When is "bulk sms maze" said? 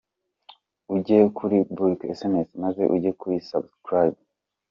1.75-2.81